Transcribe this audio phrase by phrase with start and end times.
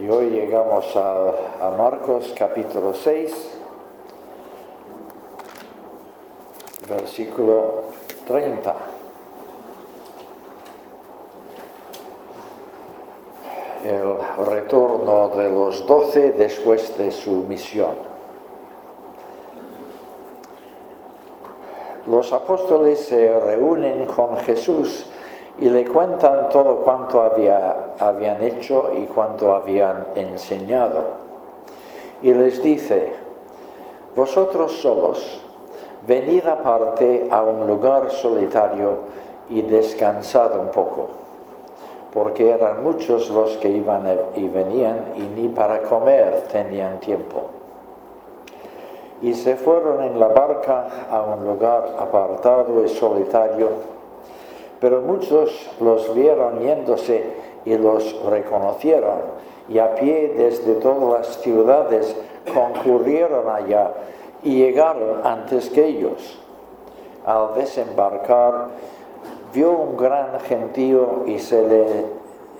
[0.00, 3.58] Y hoy llegamos a, Marcos capítulo 6,
[6.88, 7.82] versículo
[8.28, 8.76] 30.
[13.84, 17.96] El retorno de los doce después de su misión.
[22.06, 25.06] Los apóstoles se reúnen con Jesús
[25.60, 31.02] y le cuentan todo cuanto había, habían hecho y cuanto habían enseñado.
[32.22, 33.12] Y les dice,
[34.14, 35.40] vosotros solos,
[36.06, 38.98] venid aparte a un lugar solitario
[39.50, 41.08] y descansad un poco,
[42.12, 47.42] porque eran muchos los que iban y venían y ni para comer tenían tiempo.
[49.22, 53.97] Y se fueron en la barca a un lugar apartado y solitario
[54.80, 57.24] pero muchos los vieron yéndose
[57.64, 59.20] y los reconocieron,
[59.68, 62.16] y a pie desde todas las ciudades
[62.52, 63.92] concurrieron allá
[64.42, 66.38] y llegaron antes que ellos.
[67.26, 68.68] Al desembarcar,
[69.52, 71.86] vio un gran gentío y se le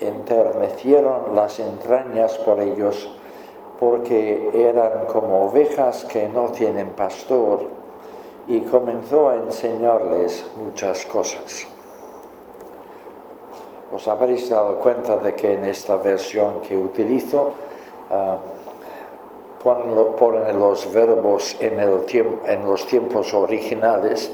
[0.01, 3.11] enternecieron las entrañas por ellos,
[3.81, 7.61] porque eran como ovejas que no tienen pastor,
[8.47, 11.67] y comenzó a enseñarles muchas cosas.
[13.91, 17.53] Os habréis dado cuenta de que en esta versión que utilizo
[18.11, 18.37] uh,
[19.63, 24.31] ponen, los verbos en, los tiempos originales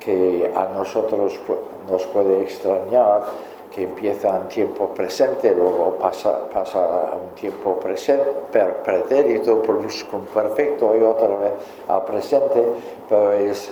[0.00, 1.38] que a nosotros
[1.90, 3.24] nos puede extrañar
[3.74, 8.24] que empieza en tiempo presente, luego pasa, a un tiempo presente,
[8.82, 9.62] pretérito,
[10.32, 11.52] perfecto y otra vez
[11.86, 12.64] a presente,
[13.08, 13.70] pero es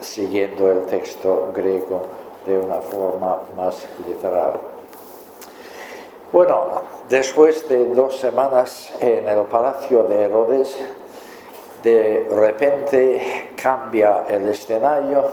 [0.00, 4.54] siguiendo el texto griego de una forma más literal.
[6.32, 10.76] Bueno, después de dos semanas en el palacio de Herodes,
[11.82, 15.24] de repente cambia el escenario,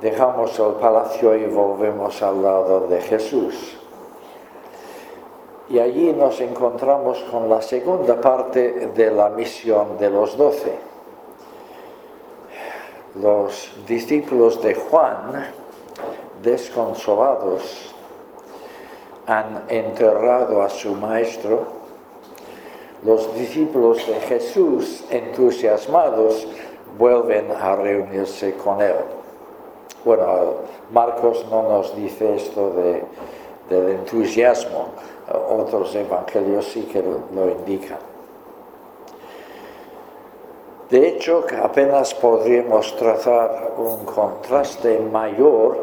[0.00, 3.76] dejamos el palacio y volvemos al lado de Jesús.
[5.68, 10.86] Y allí nos encontramos con la segunda parte de la misión de los doce
[13.20, 15.46] los discípulos de Juan,
[16.42, 17.94] desconsolados,
[19.26, 21.66] han enterrado a su maestro.
[23.04, 26.46] Los discípulos de Jesús, entusiasmados,
[26.98, 28.96] vuelven a reunirse con él.
[30.04, 30.54] Bueno,
[30.92, 32.72] Marcos no nos dice esto
[33.68, 34.88] del entusiasmo,
[35.50, 37.98] otros evangelios sí que lo indican.
[40.90, 45.76] De hecho, apenas podríamos trazar un contraste mayor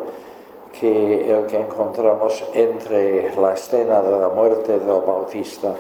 [0.79, 5.73] que el que encontramos entre la escena de la muerte del Bautista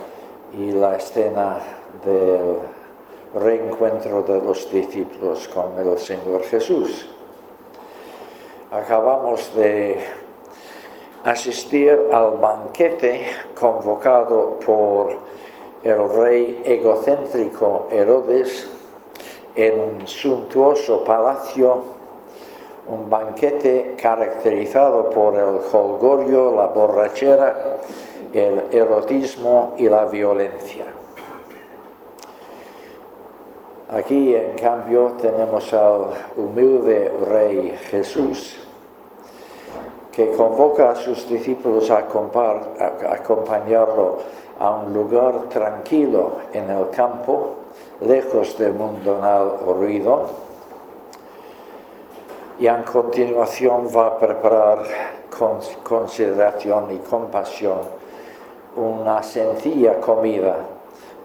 [0.57, 1.59] y la escena
[2.05, 2.59] del
[3.33, 7.09] reencuentro de los discípulos con el Señor Jesús.
[8.71, 9.99] Acabamos de
[11.23, 13.25] asistir al banquete
[13.59, 15.15] convocado por
[15.83, 18.69] el rey egocéntrico Herodes
[19.55, 21.83] en un suntuoso palacio,
[22.87, 27.79] un banquete caracterizado por el jolgorio, la borrachera,
[28.33, 30.85] el erotismo y la violencia.
[33.89, 38.57] Aquí, en cambio, tenemos al humilde rey Jesús,
[40.11, 44.17] que convoca a sus discípulos a, acompañarlo
[44.59, 47.55] a un lugar tranquilo en el campo,
[48.01, 50.42] lejos del mundanal ruido,
[52.63, 54.85] y a continuación va a preparar
[55.37, 57.79] con consideración y compasión
[58.77, 60.55] una sencilla comida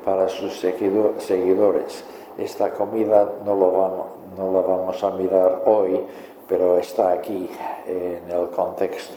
[0.05, 2.05] para sus seguidores.
[2.37, 3.55] Esta comida no,
[4.37, 6.05] no la vamos a mirar hoy,
[6.49, 7.49] pero está aquí
[7.87, 9.15] en el contexto.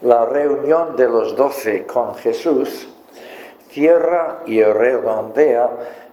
[0.00, 2.88] La reunión de los doce con Jesús
[3.68, 5.68] cierra y redondea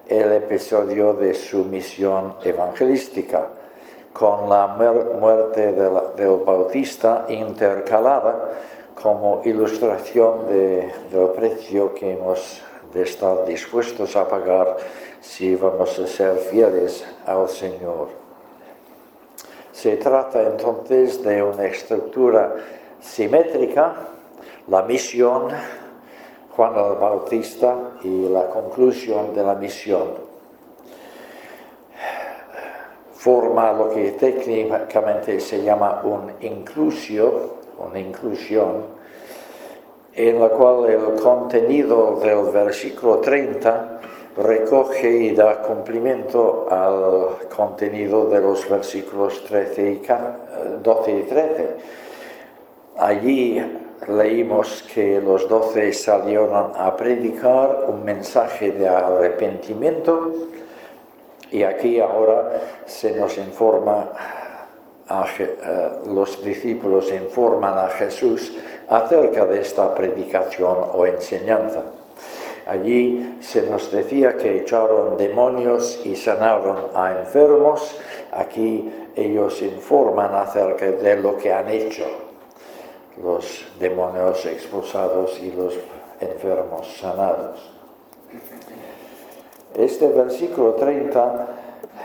[0.08, 3.48] el episodio de su misión evangelística,
[4.12, 8.52] con la muerte del Bautista intercalada
[9.02, 12.62] como ilustración del precio que hemos
[12.94, 14.78] de estar dispuestos a pagar
[15.20, 18.10] si vamos a ser fieles al Señor.
[19.72, 22.56] Se trata entonces de una estructura
[23.02, 23.96] simétrica,
[24.68, 25.48] la misión,
[26.56, 30.34] Juan el Bautista y la conclusión de la misión.
[33.16, 38.84] Forma lo que técnicamente se llama un inclusio, una inclusión,
[40.14, 44.00] en la cual el contenido del versículo 30
[44.38, 50.02] recoge y da cumplimiento al contenido de los versículos 13 y
[50.84, 51.76] 12 y 13.
[52.98, 60.32] Allí leímos que los doce salieron a predicar un mensaje de arrepentimiento
[61.52, 64.10] y aquí ahora se nos informa,
[65.08, 68.58] a, eh, los discípulos informan a Jesús
[68.90, 71.84] acerca de esta predicación o enseñanza.
[72.66, 77.96] Allí se nos decía que echaron demonios y sanaron a enfermos.
[78.32, 82.23] Aquí ellos informan acerca de lo que han hecho
[83.22, 85.76] los demonios expulsados y los
[86.20, 87.72] enfermos sanados.
[89.76, 91.48] Este versículo 30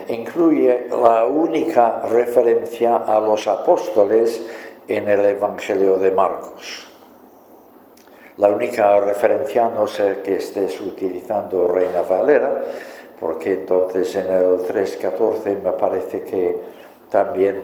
[0.09, 4.43] incluye la única referencia a los apóstoles
[4.87, 6.87] en el Evangelio de Marcos.
[8.39, 12.63] La única referencia, no sé que estés utilizando Reina Valera,
[13.19, 16.57] porque entonces en el 3.14 me parece que
[17.11, 17.63] también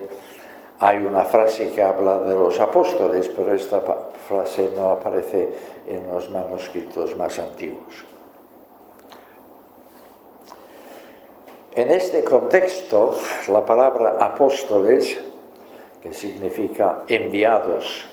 [0.81, 3.81] hay una frase que habla de los apóstoles, pero esta
[4.29, 5.49] frase no aparece
[5.87, 8.05] en los manuscritos más antiguos.
[11.77, 13.17] En este contexto,
[13.49, 15.19] la palabra apóstoles,
[16.01, 18.07] que significa enviados,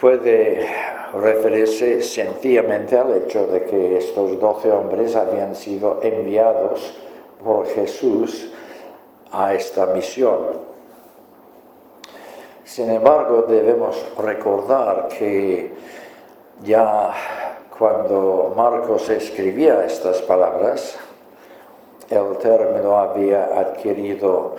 [0.00, 0.66] puede
[1.14, 6.94] referirse sencillamente al hecho de que estos doce hombres habían sido enviados
[7.42, 8.50] por Jesús
[9.30, 10.73] a esta misión.
[12.64, 15.70] Sin embargo, debemos recordar que
[16.64, 17.12] ya
[17.78, 20.96] cuando Marcos escribía estas palabras,
[22.08, 24.56] el término había adquirido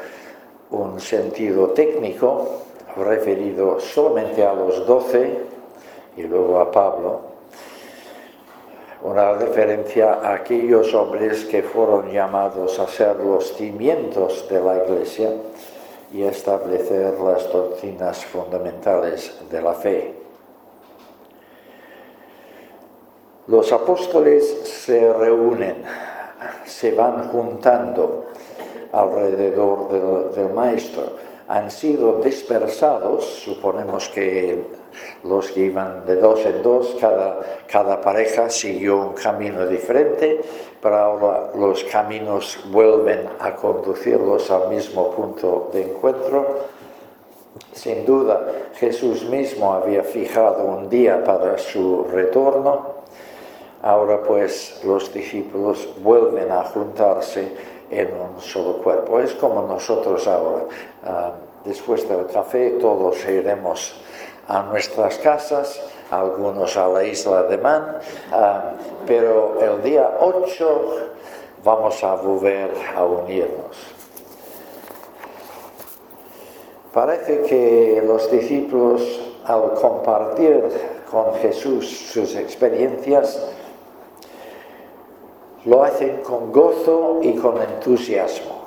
[0.69, 2.47] un sentido técnico
[2.95, 5.39] referido solamente a los doce
[6.15, 7.21] y luego a Pablo,
[9.03, 15.31] una referencia a aquellos hombres que fueron llamados a ser los cimientos de la iglesia
[16.15, 20.13] y establecer las doctrinas fundamentales de la fe.
[23.47, 25.83] Los apóstoles se reúnen,
[26.65, 28.27] se van juntando
[28.93, 31.03] alrededor del, maestro
[31.49, 34.63] han sido dispersados, suponemos que
[35.23, 40.41] los que iban de dos en dos, cada, cada pareja siguió un camino diferente,
[40.81, 46.45] pero ahora los caminos vuelven a conducirlos al mismo punto de encuentro.
[47.73, 48.41] Sin duda,
[48.75, 52.95] Jesús mismo había fijado un día para su retorno.
[53.81, 57.51] Ahora pues los discípulos vuelven a juntarse
[57.89, 59.19] en un solo cuerpo.
[59.19, 60.65] Es como nosotros ahora.
[61.03, 61.33] Ah,
[61.63, 63.95] después del café todos iremos
[64.47, 65.81] a nuestras casas,
[66.11, 67.97] algunos a la isla de Man,
[68.31, 68.71] ah,
[69.05, 70.89] pero el día 8
[71.63, 73.77] vamos a volver a unirnos.
[76.93, 79.01] Parece que los discípulos
[79.45, 80.63] al compartir
[81.09, 83.39] con Jesús sus experiencias,
[85.65, 88.65] lo hacen con gozo y con entusiasmo.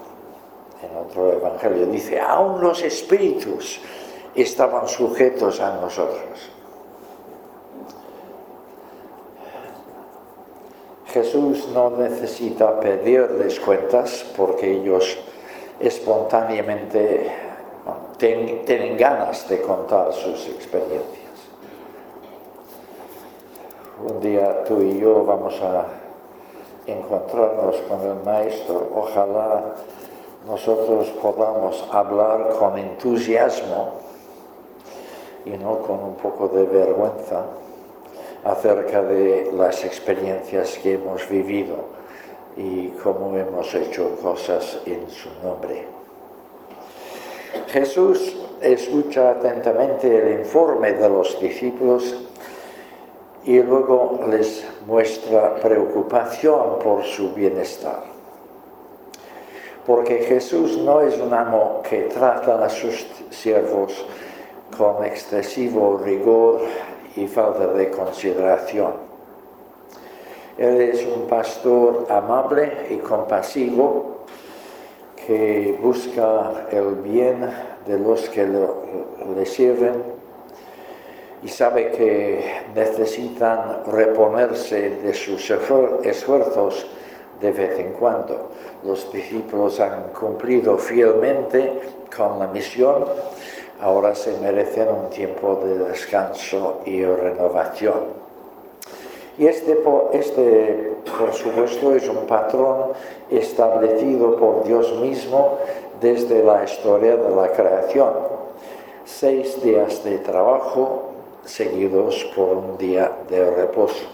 [0.82, 3.80] En otro evangelio dice, aún los espíritus
[4.42, 6.50] estaban sujetos a nosotros.
[11.06, 15.18] Jesús no necesita pedirles cuentas porque ellos
[15.80, 17.32] espontáneamente
[18.18, 21.28] tienen ganas de contar sus experiencias.
[24.04, 25.86] Un día tú y yo vamos a
[26.86, 28.90] encontrarnos con el Maestro.
[28.94, 29.74] Ojalá
[30.46, 34.07] nosotros podamos hablar con entusiasmo
[35.52, 37.44] y no con un poco de vergüenza
[38.44, 41.76] acerca de las experiencias que hemos vivido
[42.56, 45.86] y cómo hemos hecho cosas en su nombre.
[47.68, 52.16] Jesús escucha atentamente el informe de los discípulos
[53.44, 58.02] y luego les muestra preocupación por su bienestar.
[59.86, 64.04] Porque Jesús no es un amo que trata a sus siervos
[64.76, 66.60] con excesivo rigor
[67.16, 68.92] y falta de consideración.
[70.56, 74.24] Él es un pastor amable y compasivo
[75.26, 77.48] que busca el bien
[77.86, 80.18] de los que le sirven
[81.42, 86.86] y sabe que necesitan reponerse de sus esfuerzos
[87.40, 88.50] de vez en cuando.
[88.84, 91.80] Los discípulos han cumplido fielmente
[92.14, 93.04] con la misión,
[93.80, 98.18] ahora se merecen un tiempo de descanso y renovación.
[99.38, 99.78] Y este,
[100.12, 102.92] este, por supuesto, es un patrón
[103.30, 105.58] establecido por Dios mismo
[106.00, 108.10] desde la historia de la creación.
[109.04, 111.10] Seis días de trabajo
[111.44, 114.04] seguidos por un día de reposo.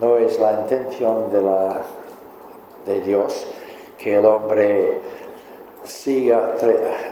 [0.00, 3.46] No es la intención de, de Dios
[3.98, 5.00] que el hombre
[5.86, 6.54] siga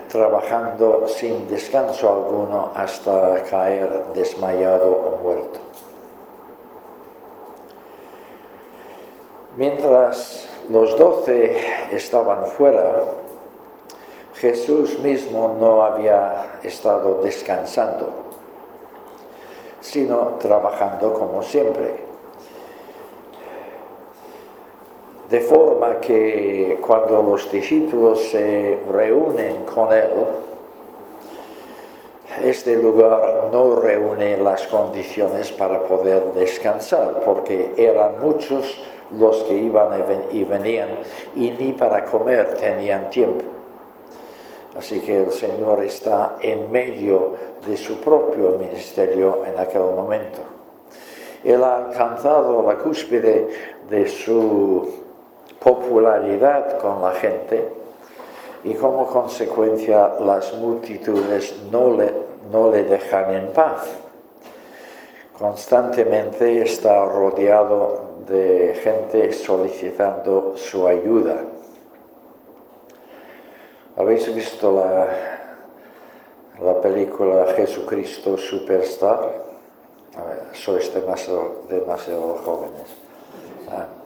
[0.08, 5.60] trabajando sin descanso alguno hasta caer desmayado o muerto.
[9.56, 11.56] Mientras los doce
[11.92, 13.04] estaban fuera,
[14.34, 18.12] Jesús mismo no había estado descansando,
[19.80, 22.03] sino trabajando como siempre.
[25.30, 30.10] De forma que cuando los discípulos se reúnen con Él,
[32.42, 38.82] este lugar no reúne las condiciones para poder descansar, porque eran muchos
[39.18, 39.92] los que iban
[40.30, 40.88] y venían
[41.34, 43.44] y ni para comer tenían tiempo.
[44.76, 47.34] Así que el Señor está en medio
[47.66, 50.40] de su propio ministerio en aquel momento.
[51.44, 53.48] Él ha alcanzado la cúspide
[53.88, 55.03] de su
[55.64, 57.66] popularidad con la gente
[58.62, 62.12] y como consecuencia las multitudes no le,
[62.52, 63.88] no le dejan en paz.
[65.38, 71.40] Constantemente está rodeado de gente solicitando su ayuda.
[73.96, 75.08] ¿Habéis visto la,
[76.62, 79.42] la película Jesucristo Superstar?
[80.52, 83.03] sois demasiado, demasiado jóvenes.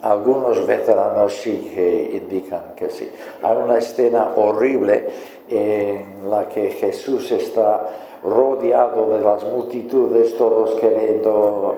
[0.02, 3.10] Algunos veteranos sí que indican que sí.
[3.42, 5.08] Hay una escena horrible
[5.48, 7.88] en la que Jesús está
[8.22, 11.76] rodeado de las multitudes, todos queriendo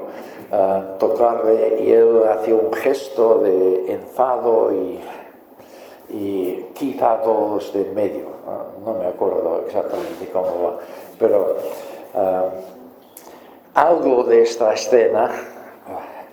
[0.98, 5.00] tocarle y él hacía un gesto de enfado y,
[6.12, 8.26] y quita a todos de medio.
[8.84, 8.94] ¿no?
[8.94, 10.78] me acuerdo exactamente cómo va,
[11.18, 11.56] pero
[12.14, 12.48] ah,
[13.74, 15.30] algo de esta escena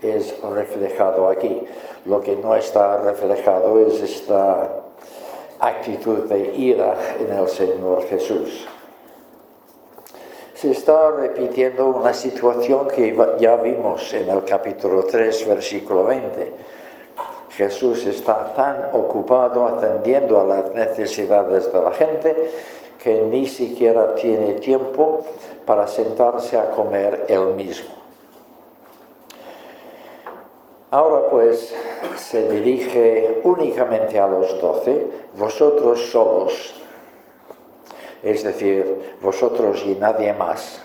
[0.02, 1.64] es reflejado aquí.
[2.06, 4.70] Lo que no está reflejado es esta
[5.60, 8.68] actitud de ira en el Señor Jesús
[10.58, 16.52] se está repitiendo una situación que ya vimos en el capítulo 3, versículo 20.
[17.52, 22.36] Jesús está tan ocupado atendiendo a las necesidades de la gente
[23.04, 25.24] que ni siquiera tiene tiempo
[25.64, 27.97] para sentarse a comer él mismo.
[30.92, 31.76] Ahora pues
[32.16, 36.78] se dirige únicamente a los doce, vosotros solos
[38.24, 40.82] es decir, vosotros y nadie más,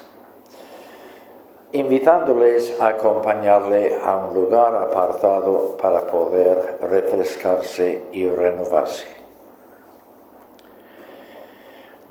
[1.73, 9.07] invitándoles a acompañarle a un lugar apartado para poder refrescarse y renovarse.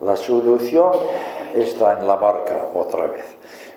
[0.02, 0.94] La solución
[1.56, 3.26] está en la barca otra vez.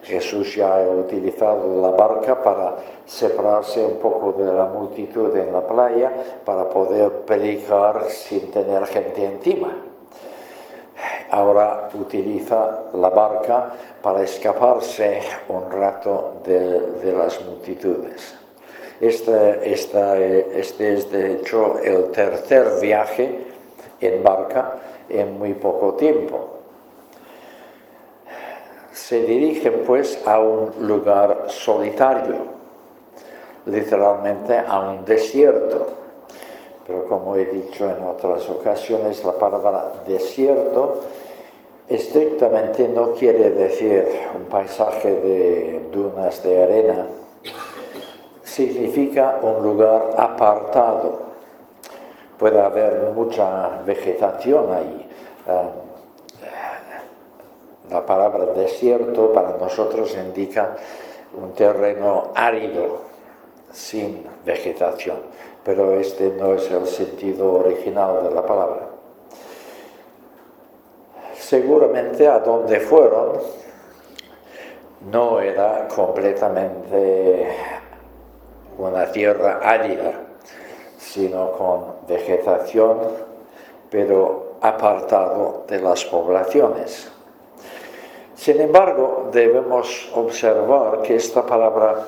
[0.03, 2.77] Jesús ya ha utilizado la barca para
[3.07, 6.13] separarse un poco de la multitud en la playa
[6.45, 9.75] para poder predicar sin tener gente encima
[11.35, 18.37] ahora utiliza la barca para escaparse un rato de, las multitudes.
[19.01, 23.47] Este, este, es de hecho el tercer viaje
[24.01, 24.77] en barca
[25.09, 26.54] en muy poco tiempo.
[28.95, 32.37] Se dirigen pues a un lugar solitario,
[33.67, 36.05] literalmente a un desierto
[36.87, 41.01] pero como he dicho en otras ocasiones, la palabra desierto
[41.89, 47.07] estrictamente no quiere decir un paisaje de dunas de arena,
[48.43, 51.25] significa un lugar apartado.
[52.39, 55.09] Puede haber mucha vegetación ahí.
[55.47, 55.71] Ah,
[57.91, 60.77] la palabra desierto para nosotros indica
[61.41, 63.03] un terreno árido,
[63.73, 68.89] sin vegetación pero este no es el sentido original de la palabra.
[71.35, 73.39] Seguramente a donde fueron
[75.11, 77.49] no era completamente
[78.79, 80.13] una tierra árida,
[80.99, 82.99] sino con vegetación,
[83.91, 87.11] pero apartado de las poblaciones.
[88.45, 92.05] Sin embargo, debemos observar que esta palabra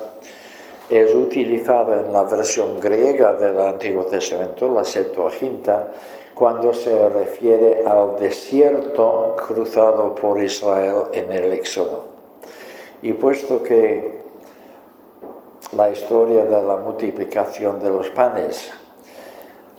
[0.87, 5.87] es utilizada en la versión griega del Antiguo Testamento, la Septuaginta,
[6.35, 12.03] cuando se refiere al desierto cruzado por Israel en el Éxodo.
[13.01, 14.21] Y puesto que
[15.75, 18.69] la historia de la multiplicación de los panes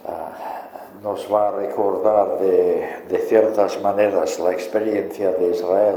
[0.08, 0.58] ah,
[1.04, 5.96] nos va a recordar de, ciertas maneras la experiencia de Israel,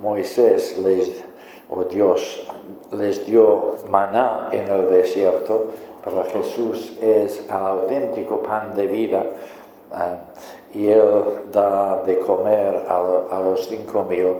[0.00, 1.24] Moisés les,
[1.68, 2.46] o Dios
[2.92, 5.66] les dio maná en el desierto,
[6.04, 9.24] para Jesús es el auténtico pan de vida
[9.90, 10.18] Ah,
[10.74, 14.36] y él da de comer a, los cinco mil,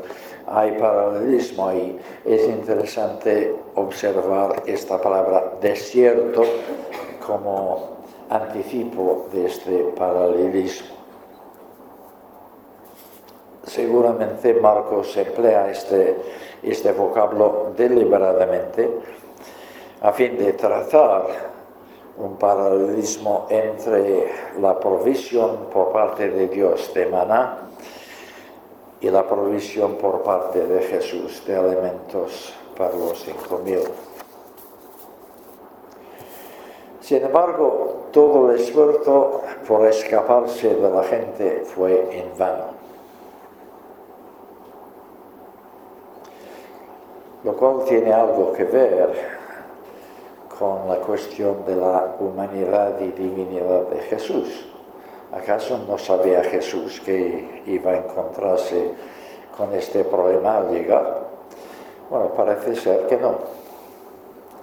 [0.47, 1.99] hay paralelismo ahí.
[2.25, 6.43] Es interesante observar esta palabra desierto
[7.27, 7.97] como
[8.29, 10.98] anticipo de este paralelismo.
[13.69, 16.17] Seguramente Marcos emplea este,
[16.63, 18.89] este vocablo deliberadamente
[20.01, 21.27] a fin de trazar
[22.17, 27.59] un paralelismo entre la provisión por parte de Dios de maná
[29.03, 33.83] y la provisión por parte de Jesús de alimentos para los cinco mil.
[37.01, 42.78] Sin embargo, todo el esfuerzo por escaparse de la gente fue en vano.
[47.45, 49.39] Lo cual tiene algo que ver
[50.59, 54.67] con la cuestión de la humanidad y divinidad de Jesús.
[55.33, 58.91] ¿Acaso no sabía Jesús que iba a encontrarse
[59.57, 61.29] con este problema al llegar?
[62.11, 63.35] Bueno, parece ser que no.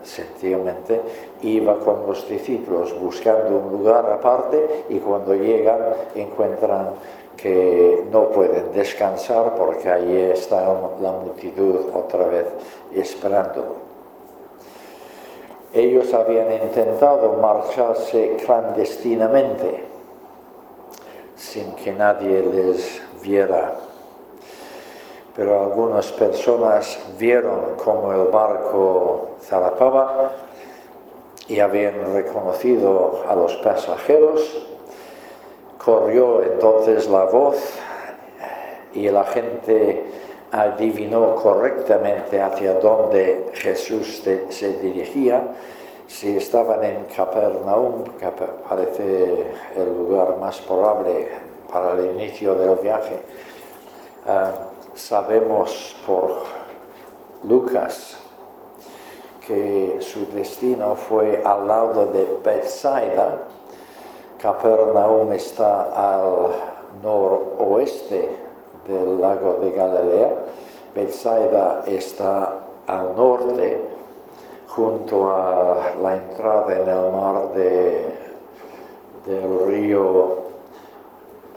[0.04, 1.02] Sencillamente
[1.44, 5.80] iba con los discípulos buscando un lugar aparte y cuando llegan
[6.14, 6.90] encuentran
[7.46, 10.62] que no pueden descansar porque allí está
[11.00, 12.48] la multitud otra vez
[12.92, 13.76] esperando.
[15.72, 19.84] Ellos habían intentado marcharse clandestinamente
[21.36, 23.76] sin que nadie les viera.
[25.36, 30.32] Pero algunas personas vieron cómo el barco zarpaba
[31.48, 34.66] y habían reconocido a los pasajeros.
[35.86, 37.58] Corrió entonces la voz
[38.94, 40.04] y la gente
[40.52, 45.44] adivinó correctamente hacia dónde Jesús se dirigía,
[46.08, 48.28] si estaban en Capernaum, que
[48.68, 49.46] parece
[49.76, 51.28] el lugar más probable
[51.72, 53.20] para el inicio del viaje,
[54.28, 54.52] ah,
[54.94, 56.44] sabemos por
[57.44, 58.18] Lucas
[59.46, 63.40] que su destino fue al lado de Bethsaida.
[64.46, 66.52] Capernaum está al
[67.02, 68.30] noroeste
[68.88, 70.34] del lago de Galilea.
[70.94, 73.82] Bethsaida está al norte,
[74.68, 77.54] junto a la entrada en el mar
[79.26, 80.44] del río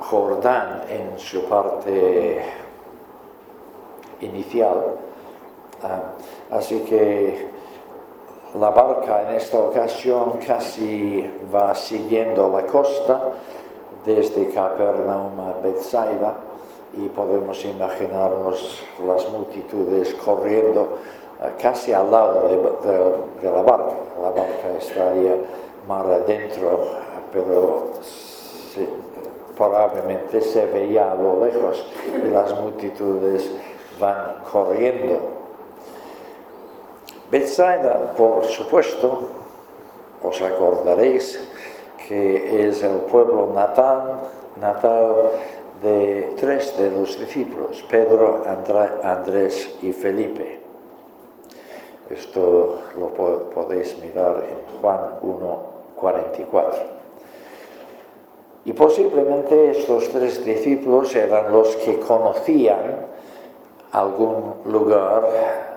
[0.01, 2.43] Jordán en su parte
[4.23, 4.97] inicial.
[5.83, 6.15] Ah,
[6.51, 7.49] así que
[8.55, 13.33] la barca en esta ocasión casi va siguiendo la costa
[14.05, 16.35] desde Capernaum a Bethsaida
[16.95, 20.99] y podemos imaginarnos las multitudes corriendo
[21.43, 23.93] eh, casi al lado de, la barca.
[24.23, 25.37] La barca estaría
[25.87, 26.87] mar adentro,
[27.33, 27.89] pero
[29.57, 31.85] probablemente se veía a lo lejos
[32.25, 33.51] y las multitudes
[34.01, 35.38] van corriendo.
[37.31, 39.29] Bethsaida, por supuesto,
[40.23, 41.39] os acordaréis
[42.09, 44.21] que es el pueblo natal,
[44.59, 45.33] natal
[45.83, 48.43] de tres de los discípulos, Pedro,
[49.03, 50.61] Andrés y Felipe.
[52.09, 53.09] Esto lo
[53.53, 55.59] podéis mirar en Juan 1,
[55.97, 56.79] 44.
[58.65, 63.07] Y posiblemente estos tres discípulos eran los que conocían
[63.93, 65.68] algún lugar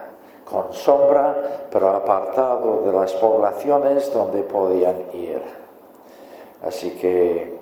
[0.51, 5.41] con sombra, pero apartado de las poblaciones donde podían ir.
[6.61, 7.57] Así que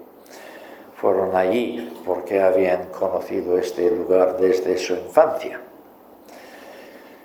[0.95, 5.61] fueron allí porque habían conocido este lugar desde su infancia.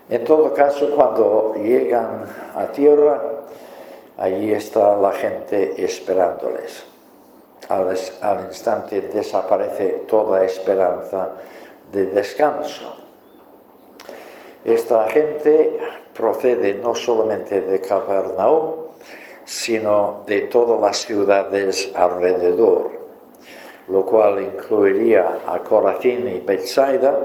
[0.08, 3.20] En todo caso, cuando llegan a tierra,
[4.18, 6.84] allí está la gente esperándoles.
[7.68, 11.30] Al, instante desaparece toda esperanza
[11.90, 13.03] de descanso.
[14.64, 15.78] Esta gente
[16.14, 18.86] procede no solamente de Capernaum,
[19.44, 23.04] sino de todas las ciudades alrededor
[23.88, 27.18] lo cual incluiría a Corazín y Bethsaida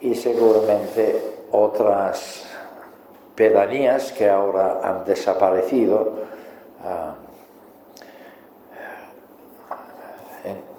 [0.00, 1.20] y seguramente
[1.52, 2.44] otras
[3.34, 6.12] pedanías que ahora han desaparecido
[6.84, 7.14] ah,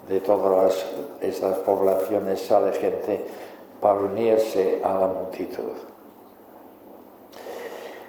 [0.08, 0.86] de todas
[1.20, 3.26] estas poblaciones sale gente
[3.78, 5.87] para unirse a la multitud.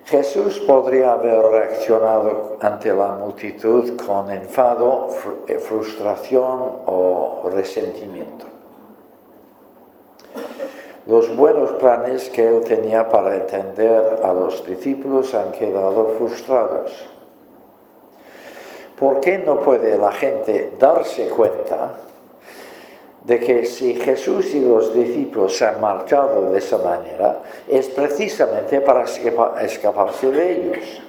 [0.09, 5.09] Jesús podría haber reaccionado ante la multitud con enfado,
[5.47, 8.45] eh, frustración o resentimiento.
[11.05, 17.07] Los buenos planes que él tenía para entender a los discípulos han quedado frustrados.
[18.97, 21.91] ¿Por qué no puede la gente darse cuenta
[23.23, 28.81] de que si Jesús y los discípulos se han marchado de esa manera, es precisamente
[28.81, 29.03] para
[29.61, 31.01] escaparse de ellos.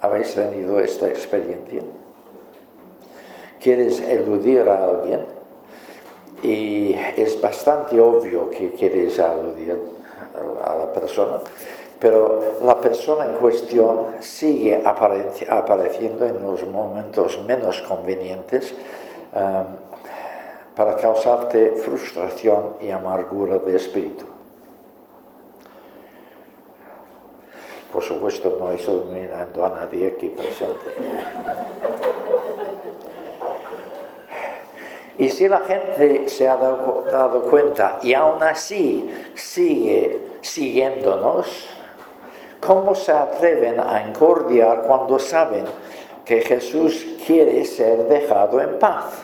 [0.00, 1.82] ¿Habéis tenido esta experiencia?
[3.60, 5.26] ¿Quieres eludir a alguien?
[6.42, 9.78] Y es bastante obvio que quieres eludir
[10.64, 11.40] a la persona,
[11.98, 18.74] pero la persona en cuestión sigue apareciendo en los momentos menos convenientes
[19.32, 19.76] Um,
[20.74, 24.24] para causarte frustración y amargura de espíritu.
[27.92, 30.90] Por supuesto, no estoy mirando a nadie aquí presente.
[35.18, 41.68] Y si la gente se ha dado, dado, cuenta y aún así sigue siguiéndonos,
[42.58, 45.66] ¿cómo se atreven a encordiar cuando saben
[46.30, 49.14] que Jesús quiere ser dejado en paz.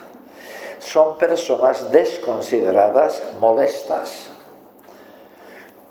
[0.81, 4.29] Son personas desconsideradas, molestas.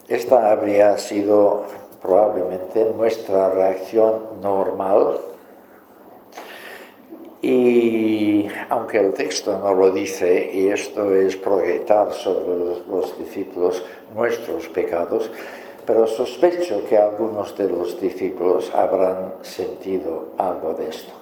[0.10, 1.64] Esta habría sido
[2.02, 5.22] probablemente nuestra reacción normal.
[7.42, 14.68] Y aunque el texto no lo dice, y esto es proyectar sobre los discípulos nuestros
[14.68, 15.32] pecados,
[15.86, 21.14] pero sospecho que algunos de los discípulos habrán sentido algo de esto.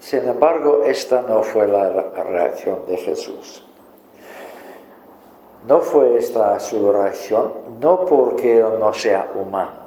[0.00, 1.90] Sin embargo, esta no fue la
[2.24, 3.64] reacción de Jesús.
[5.66, 9.82] No fue esta su reacción, no porque él no sea humano,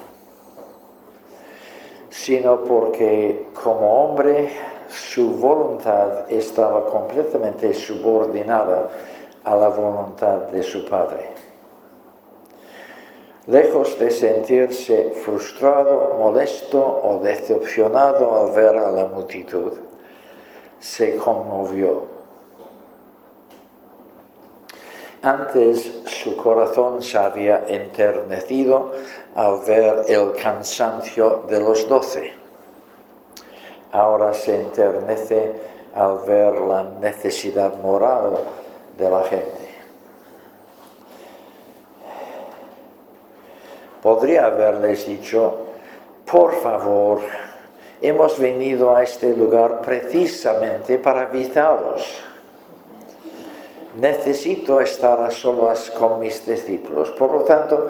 [2.09, 4.51] sino porque como hombre
[4.88, 8.89] su voluntad estaba completamente subordinada
[9.43, 11.34] a la voluntad de su Padre
[13.47, 19.73] lejos de sentirse frustrado, molesto o decepcionado al ver a la multitud,
[20.79, 22.15] se conmovió.
[25.21, 28.91] Antes su corazón se había enternecido
[29.34, 32.34] al ver el cansancio de los doce.
[33.91, 35.53] Ahora se enternece
[35.95, 38.38] al ver la necesidad moral
[38.97, 39.64] de la gente.
[44.05, 45.65] Podría haberles dicho,
[46.31, 47.21] por favor,
[47.99, 52.05] hemos venido a este lugar precisamente para visitaros.
[53.99, 57.09] Necesito estar a solas con mis discípulos.
[57.17, 57.87] Por lo tanto,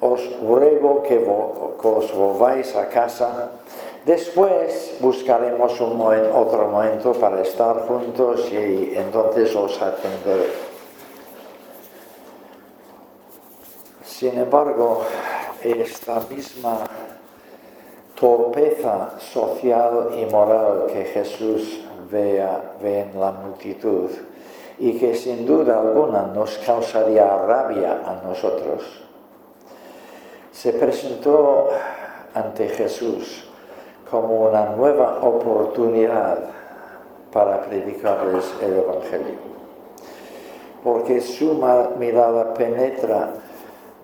[0.00, 3.52] os ruego que, os volváis a casa.
[4.04, 6.00] Después buscaremos un
[6.34, 10.50] otro momento para estar juntos y entonces os atenderé.
[14.02, 15.04] Sin embargo,
[15.72, 16.78] esta misma
[18.18, 22.42] torpeza social y moral que Jesús ve,
[22.82, 24.10] en la multitud
[24.78, 28.82] y que sin duda alguna nos causaría rabia a nosotros,
[30.52, 31.68] se presentó
[32.34, 33.48] ante Jesús
[34.10, 36.38] como una nueva oportunidad
[37.32, 39.56] para predicarles el Evangelio.
[40.84, 41.60] Porque su
[41.98, 43.30] mirada penetra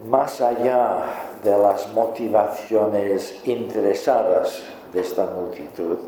[0.07, 1.05] más allá
[1.42, 5.98] de las motivaciones interesadas de esta multitud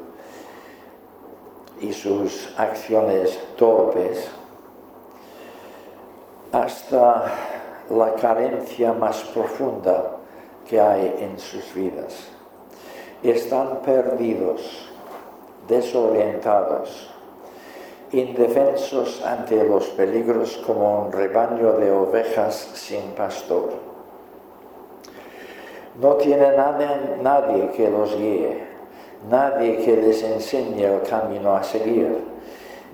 [1.80, 4.28] y sus acciones torpes,
[6.52, 7.24] hasta
[7.90, 10.12] la carencia más profunda
[10.68, 12.28] que hay en sus vidas.
[13.22, 14.88] Están perdidos,
[15.66, 17.10] desorientados,
[18.12, 23.83] indefensos ante los peligros como un rebaño de ovejas sin pastor.
[26.00, 26.56] No tienen
[27.22, 28.64] nadie, que los guíe,
[29.30, 32.18] nadie que les enseñe el camino a seguir,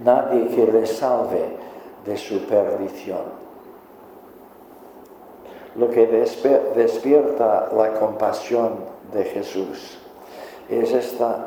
[0.04, 1.56] nadie que les salve
[2.04, 3.40] de su perdición.
[5.76, 8.74] Lo que despierta la compasión
[9.12, 9.98] de Jesús
[10.68, 11.46] es esta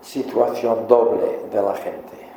[0.00, 2.28] situación doble de la gente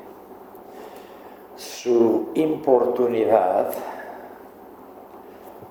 [1.82, 3.72] su importunidad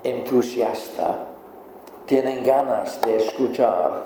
[0.03, 1.27] entusiasta,
[2.11, 4.03] tienen ganas de escuchar,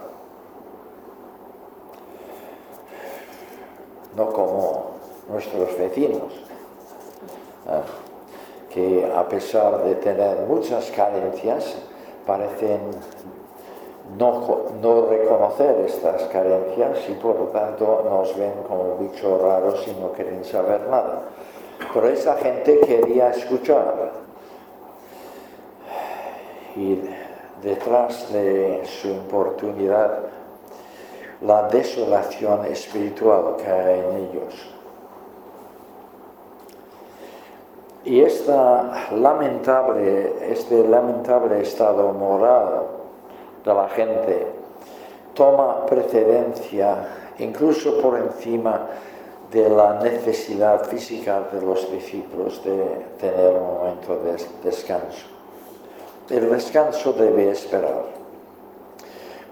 [4.14, 4.90] no como
[5.26, 6.34] nuestros vecinos,
[7.66, 7.80] ¿eh?
[8.68, 11.76] que a pesar de tener muchas carencias,
[12.26, 12.90] parecen
[14.18, 20.12] no, reconocer estas carencias y por lo tanto nos ven como bichos raros y no
[20.12, 21.22] quieren saber nada.
[21.94, 24.12] Pero esa gente quería escuchar.
[26.76, 27.13] Y
[27.64, 30.18] detrás de su oportunidad,
[31.40, 34.54] la desolación espiritual que hay en ellos.
[38.04, 42.82] Y esta lamentable, este lamentable estado moral
[43.64, 44.46] de la gente
[45.32, 48.86] toma precedencia incluso por encima
[49.50, 55.33] de la necesidad física de los discípulos de tener un momento de descanso.
[56.30, 58.06] El descanso debe esperar,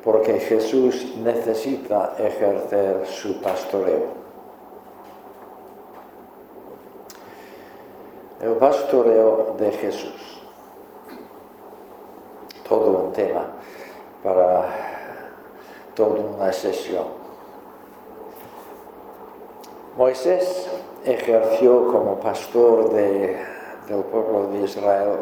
[0.03, 4.23] porque Jesús necesita ejercer su pastoreo.
[8.41, 10.41] El pastoreo de Jesús.
[12.67, 13.49] Todo un tema
[14.25, 14.65] para
[15.95, 17.05] toda una sesión.
[19.97, 20.71] Moisés
[21.05, 25.19] ejerció como pastor del pueblo de Israel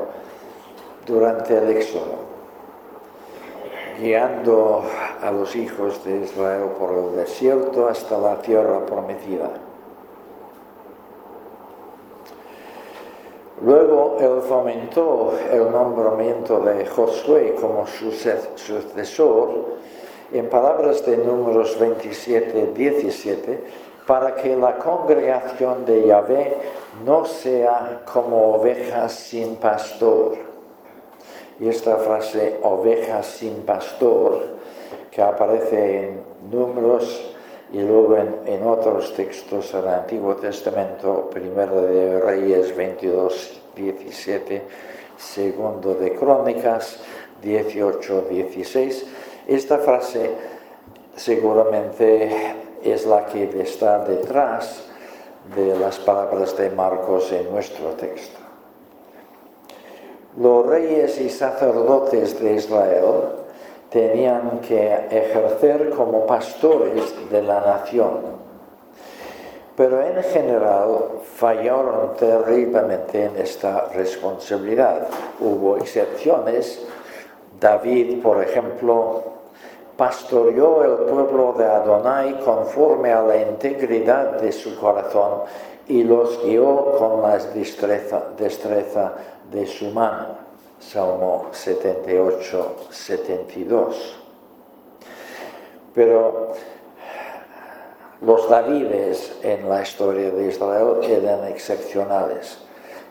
[1.11, 2.31] durante el éxodo,
[4.01, 4.85] guiando
[5.21, 9.51] a los hijos de Israel por el desierto hasta la tierra prometida.
[13.63, 19.51] Luego él fomentó el nombramiento de Josué como sucesor
[20.33, 23.65] en palabras de números 27, 17,
[24.07, 26.57] para que la congregación de Yahvé
[27.05, 30.50] no sea como ovejas sin pastor.
[31.61, 34.57] Y esta frase, ovejas sin pastor,
[35.11, 37.35] que aparece en números
[37.73, 44.63] y luego en, otros textos del Antiguo Testamento, primero de Reyes 22, 17,
[45.19, 46.99] segundo de Crónicas
[47.43, 49.07] 18, 16.
[49.47, 50.31] Esta frase
[51.15, 54.85] seguramente es la que está detrás
[55.55, 58.40] de las palabras de Marcos en nuestro texto.
[60.39, 63.41] Los reyes y sacerdotes de Israel
[63.91, 68.39] tenían que ejercer como pastores de la nación.
[69.77, 70.99] Pero en general
[71.35, 75.09] fallaron terriblemente en esta responsabilidad.
[75.41, 76.87] Hubo excepciones.
[77.59, 79.23] David, por ejemplo,
[79.97, 85.43] pastoreó el pueblo de Adonai conforme a la integridad de su corazón
[85.89, 89.13] y los guió con la destreza, destreza
[89.51, 90.51] de su mano.
[90.81, 94.17] Salmo 78, 72.
[95.95, 96.53] Pero
[98.23, 102.59] los Davides en la historia de Israel eran excepcionales.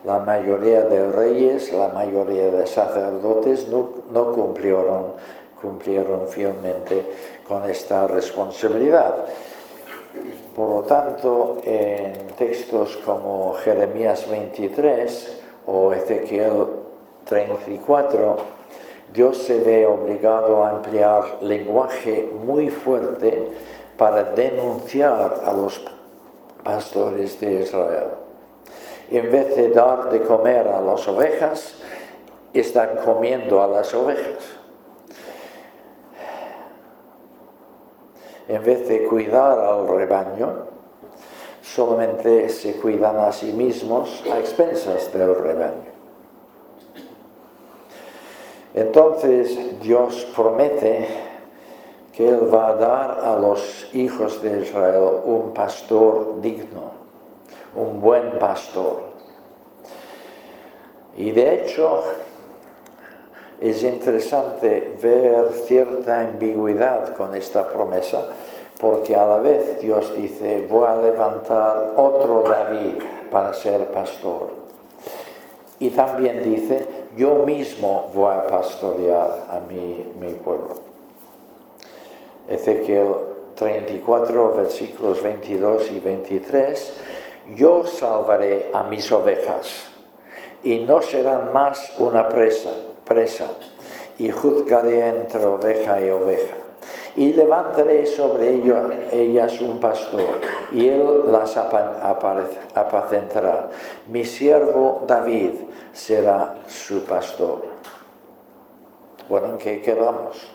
[0.05, 5.13] La mayoría de reyes, la mayoría de sacerdotes no, cumplieron,
[5.61, 7.05] cumplieron fielmente
[7.47, 9.15] con esta responsabilidad.
[10.55, 15.38] Por lo tanto, en textos como Jeremías 23
[15.71, 16.67] o Ezequiel
[17.25, 18.37] 34,
[19.13, 23.51] Dios se ve obligado a emplear lenguaje muy fuerte
[23.97, 25.79] para denunciar a los
[26.63, 28.09] pastores de Israel.
[29.11, 31.75] En vez de dar de comer a las ovejas,
[32.53, 34.43] están comiendo a las ovejas.
[38.47, 40.78] En vez de cuidar al rebaño,
[41.73, 45.89] solamente se cuidan a sí mismos a expensas del rebaño.
[48.73, 51.07] Entonces Dios promete
[52.13, 56.91] que Él va a dar a los hijos de Israel un pastor digno,
[57.75, 59.09] un buen pastor.
[61.17, 62.03] Y de hecho
[63.59, 68.27] es interesante ver cierta ambigüedad con esta promesa,
[68.79, 74.51] porque a la vez Dios dice, voy a levantar otro David para ser pastor.
[75.79, 76.87] Y también dice,
[77.17, 80.75] yo mismo voy a pastorear a mi, mi pueblo.
[82.47, 83.15] Ezequiel
[83.55, 86.93] 34, versículos 22 y 23,
[87.55, 89.87] yo salvaré a mis ovejas
[90.63, 92.71] y no serán más una presa,
[93.03, 93.47] presa
[94.17, 96.68] y juzgaré entre oveja y oveja
[97.19, 98.61] y levantaré sobre
[99.11, 100.39] ellas un pastor,
[100.71, 103.67] y él las apacentará.
[104.07, 105.51] Mi siervo David
[105.91, 107.63] será su pastor.
[109.27, 110.47] Bueno, ¿en qué quedamos?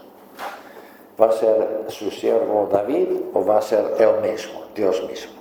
[1.20, 5.35] ¿Va a ser su siervo David o va a ser él mismo, Dios mismo?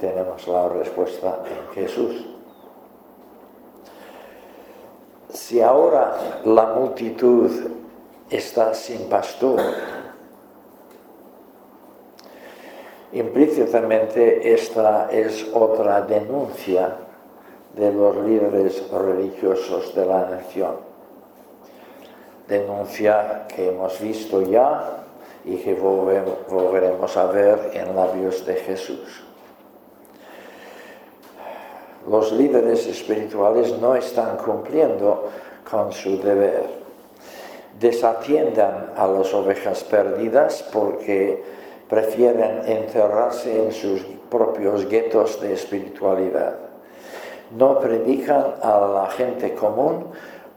[0.00, 2.24] tenemos la respuesta en Jesús.
[5.28, 7.50] Si ahora la multitud
[8.30, 9.60] está sin pastor,
[13.12, 16.96] implícitamente esta es otra denuncia
[17.74, 20.76] de los líderes religiosos de la nación.
[22.46, 25.04] Denuncia que hemos visto ya
[25.44, 29.24] y que volveremos a ver en labios de Jesús.
[32.08, 35.28] Los líderes espirituales no están cumpliendo
[35.70, 36.79] con su deber.
[37.80, 41.42] Desatiendan a las ovejas perdidas porque
[41.88, 46.56] prefieren encerrarse en sus propios guetos de espiritualidad.
[47.56, 50.12] No predican a la gente común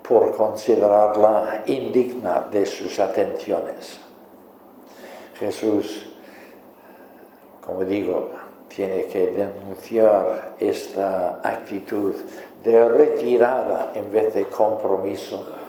[0.08, 4.00] por considerarla indigna de sus atenciones.
[5.40, 6.06] Jesús,
[7.66, 8.32] como digo,
[8.68, 12.16] tiene que denunciar esta actitud
[12.64, 15.63] de retirada en vez de compromiso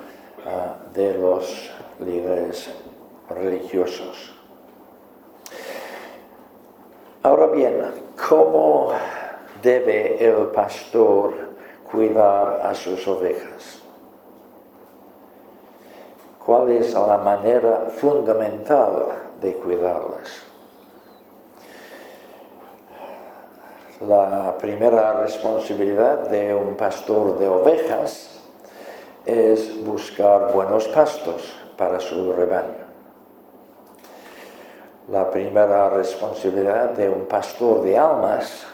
[0.93, 2.71] de los líderes
[3.29, 4.35] religiosos.
[7.23, 7.81] Ahora bien,
[8.29, 8.93] ¿cómo
[9.63, 11.33] debe el pastor
[11.91, 13.81] cuidar a sus ovejas?
[16.45, 19.07] ¿Cuál es la manera fundamental
[19.41, 20.43] de cuidarlas?
[24.07, 28.44] La primera responsabilidad de un pastor de ovejas
[29.25, 32.85] es buscar buenos pastos para su rebaño.
[35.09, 38.67] La primera responsabilidad de un pastor de almas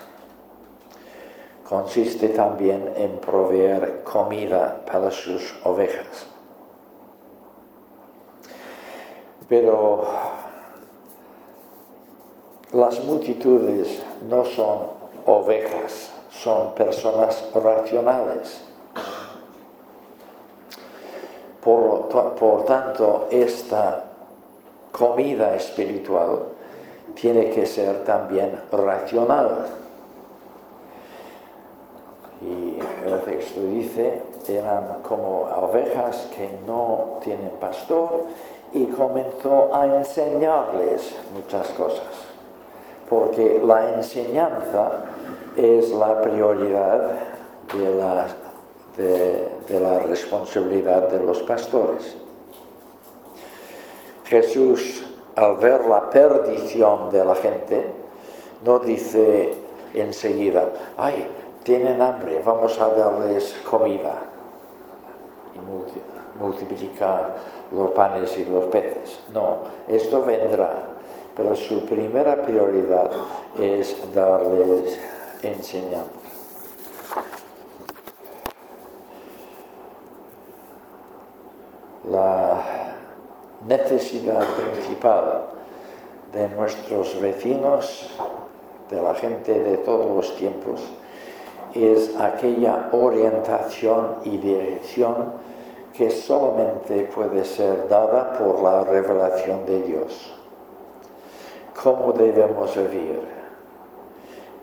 [1.69, 6.27] consiste también en proveer comida para sus ovejas.
[9.49, 10.05] Pero
[12.73, 14.87] las multitudes no son
[15.27, 18.70] ovejas, son personas racionales.
[21.63, 24.05] Por, tanto, esta
[24.93, 26.39] comida espiritual
[27.15, 29.67] tiene que ser también racional.
[32.41, 38.25] Y el texto dice, eran como ovejas que no tienen pastor
[38.73, 42.07] y comenzó a enseñarles muchas cosas,
[43.09, 44.91] porque la enseñanza
[45.57, 47.11] es la prioridad
[47.75, 48.27] de la,
[48.97, 52.17] de la responsabilidad de los pastores.
[54.25, 55.05] Jesús,
[55.37, 57.85] al ver la perdición de la gente,
[58.65, 59.55] no dice
[59.95, 61.27] enseguida, ay,
[61.65, 64.23] tienen hambre, vamos a darles comida
[65.55, 67.35] y multiplicar
[67.73, 69.21] los panes y los peces.
[69.33, 70.75] No, esto vendrá,
[71.37, 73.11] pero su primera prioridad
[73.59, 74.99] es darles
[75.43, 76.20] enseñanza.
[82.11, 82.61] La
[83.69, 85.43] necesidad principal
[86.33, 88.11] de nuestros vecinos,
[88.91, 90.81] de la gente de todos los tiempos,
[91.73, 95.35] es aquella orientación y dirección
[95.95, 100.35] que solamente puede ser dada por la revelación de Dios.
[101.81, 103.21] ¿Cómo debemos vivir?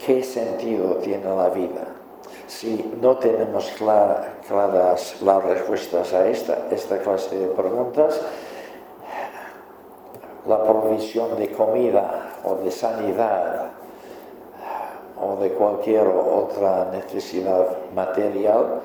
[0.05, 1.96] ¿Qué sentido tiene la vida?
[2.47, 8.21] Si no tenemos claras las respuestas a esta, esta clase de preguntas,
[10.47, 13.71] la provisión de comida o de sanidad
[15.21, 18.81] o de cualquier otra necesidad material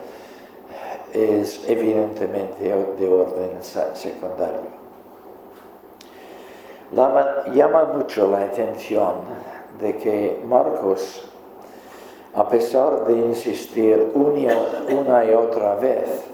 [1.13, 4.83] es evidentemente de orden secundario.
[7.55, 9.15] llama mucho la atención
[9.81, 11.32] de que Marcos,
[12.35, 16.25] a pesar de insistir una, y otra vez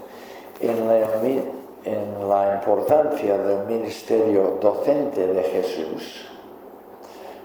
[0.61, 6.25] en la importancia del ministerio docente de Jesús,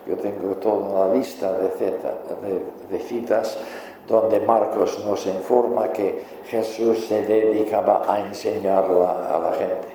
[0.06, 3.58] yo tengo toda una lista de, citas
[4.06, 9.88] donde Marcos nos informa que Jesús se dedicaba a enseñar a la gente.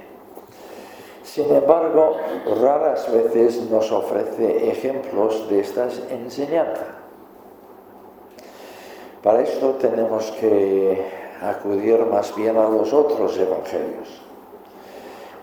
[1.23, 2.17] Sin embargo,
[2.59, 6.99] raras veces nos ofrece ejemplos de estas enseñanzas.
[9.24, 11.05] Para esto tenemos que
[11.41, 14.22] acudir más bien a los otros evangelios.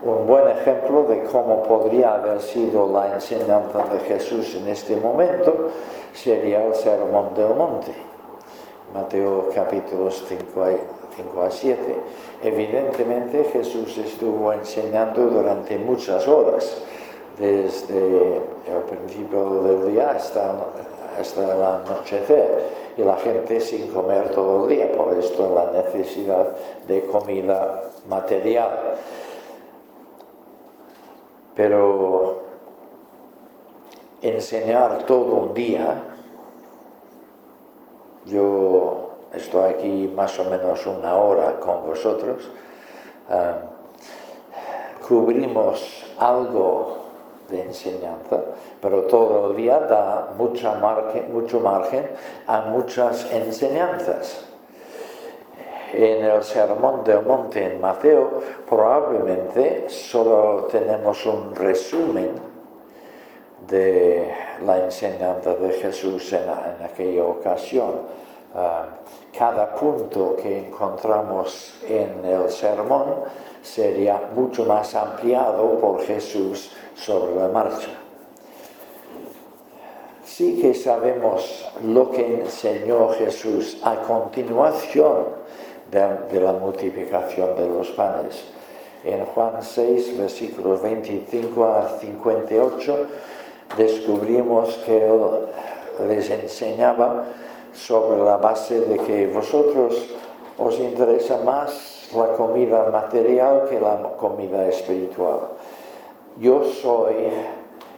[0.01, 5.69] Un buen ejemplo de cómo podría haber sido la enseñanza de Jesús en este momento
[6.13, 7.93] sería el Sermón del Monte,
[8.95, 11.95] Mateo capítulos 5 a, 7.
[12.43, 16.77] Evidentemente Jesús estuvo enseñando durante muchas horas,
[17.37, 20.55] desde el principio del día hasta
[21.19, 26.55] hasta el anochecer y la gente sin comer todo el día, por esto la necesidad
[26.87, 28.95] de comida material.
[31.55, 32.41] Pero
[34.21, 36.03] enseñar todo un día,
[38.25, 42.49] yo estoy aquí más o menos una hora con vosotros,
[43.29, 43.57] ah,
[45.07, 47.06] cubrimos algo
[47.49, 48.41] de enseñanza,
[48.81, 52.07] pero todo el día da mucha margen, mucho margen
[52.45, 54.45] a muchas enseñanzas.
[55.93, 62.31] En el Sermón del Monte en Mateo probablemente solo tenemos un resumen
[63.67, 64.33] de
[64.65, 66.49] la enseñanza de Jesús en,
[66.83, 68.26] aquella ocasión.
[69.37, 73.05] Cada punto que encontramos en el sermón
[73.61, 77.89] sería mucho más ampliado por Jesús sobre la marcha.
[80.25, 85.25] Sí que sabemos lo que enseñó Jesús a continuación
[85.91, 88.43] de, la multiplicación de los panes.
[89.03, 93.07] En Juan 6, versículos 25 a 58,
[93.77, 97.25] descubrimos que Él les enseñaba
[97.77, 100.09] sobre la base de que vosotros
[100.57, 105.55] os interesa más la comida material que la comida espiritual
[106.39, 107.15] yo soy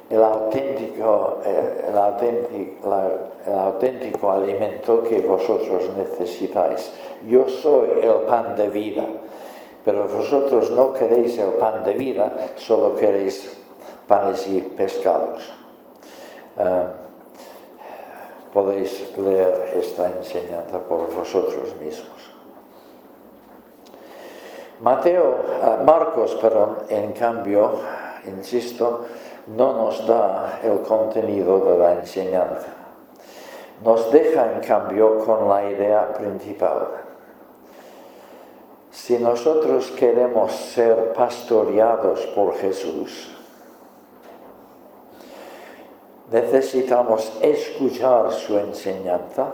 [0.09, 2.95] el auténtico, el, auténtico,
[3.45, 6.91] el auténtico alimento que vosotros necesitáis.
[7.27, 9.03] Yo soy el pan de vida,
[9.83, 13.57] pero vosotros no queréis el pan de vida, solo queréis
[14.07, 15.43] panes y pescados.
[16.57, 16.83] Eh,
[18.53, 22.33] podéis leer esta enseñanza por vosotros mismos.
[24.81, 27.71] Mateo, eh, Marcos, perdón, en cambio,
[28.25, 29.05] insisto,
[29.47, 32.67] no nos da el contenido de la enseñanza.
[33.83, 36.87] Nos deja, en cambio, con la idea principal.
[38.91, 43.38] Si nosotros queremos ser pastoreados por Jesús,
[46.31, 49.53] necesitamos escuchar su enseñanza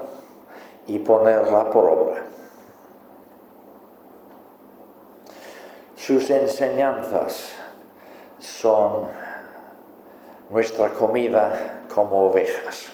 [0.87, 2.23] y ponerla por obra.
[5.95, 7.51] Sus enseñanzas
[8.39, 9.07] son
[10.49, 12.87] nuestra comida como ovejas.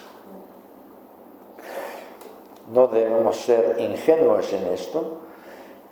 [2.72, 5.18] No debemos ser ingenuos en esto,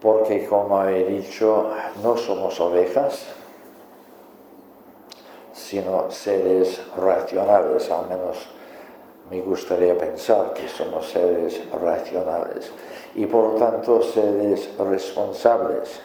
[0.00, 1.70] porque como he dicho,
[2.02, 3.26] no somos ovejas,
[5.70, 8.48] sino seres racionales, al menos
[9.30, 12.72] me gustaría pensar que somos seres racionales
[13.14, 16.00] y por lo tanto seres responsables.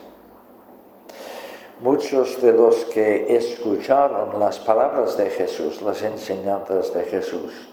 [1.79, 7.67] Muchos de los que escucharon las palabras de Jesús, las enseñanzas de Jesús,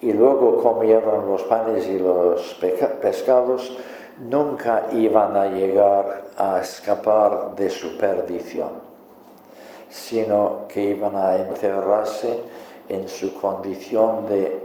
[0.00, 2.54] y luego comieron los panes y los
[3.02, 3.76] pescados,
[4.18, 8.83] nunca iban a llegar a escapar de su perdición,
[9.94, 12.40] sino que iban a enterrarse
[12.88, 14.60] en su condición de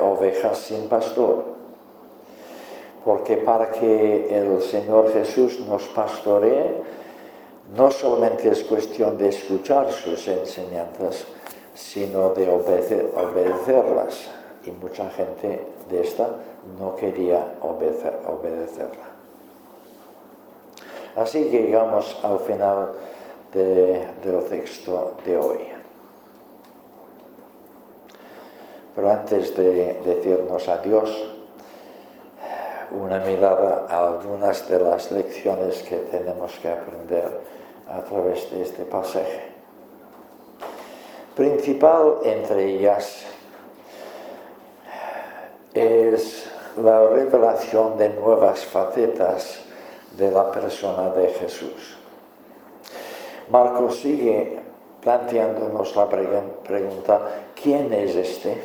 [0.00, 1.44] ovejas sin pastor.
[3.04, 6.82] Porque para que el Señor Jesús nos pastoree,
[7.76, 11.26] no solamente es cuestión de escuchar sus enseñanzas,
[11.74, 14.30] sino de obedecerlas.
[14.64, 16.28] Y mucha gente de esta
[16.78, 19.12] no quería obedecerla.
[21.16, 22.92] Así que llegamos al final
[23.52, 25.58] del texto de hoy.
[28.94, 31.10] Pero antes de decirnos adiós,
[32.90, 37.40] una mirada a algunas de las lecciones que tenemos que aprender
[37.88, 39.52] a través de este pasaje.
[41.34, 43.24] Principal entre ellas
[45.72, 49.60] es la revelación de nuevas facetas
[50.16, 52.01] de la persona de Jesús.
[53.50, 54.60] Marcos sigue
[55.00, 57.20] planteándonos la pregunta,
[57.60, 58.56] ¿quién es este?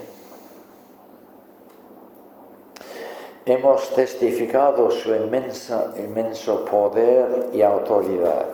[3.45, 8.45] Hemos testificado su inmenso poder y autoridad,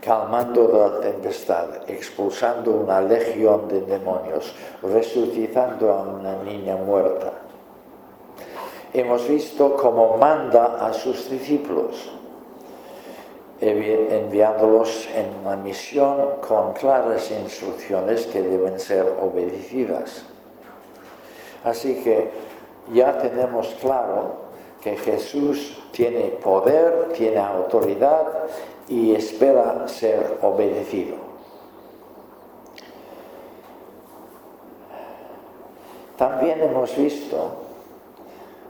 [0.00, 7.32] calmando la tempestad, expulsando una legión de demonios, resucitando a una niña muerta.
[8.94, 12.10] Hemos visto cómo manda a sus discípulos,
[13.60, 20.24] enviándolos en una misión con claras instrucciones que deben ser obedecidas.
[21.62, 22.30] Así que
[22.92, 24.50] ya tenemos claro
[24.82, 28.26] que Jesús tiene poder, tiene autoridad
[28.88, 31.16] y espera ser obedecido.
[36.16, 37.52] También hemos visto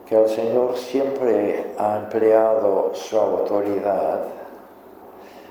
[0.09, 4.40] que el Señor siempre ha empleado su autoridad